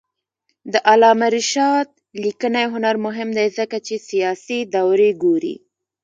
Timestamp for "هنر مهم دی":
2.73-3.47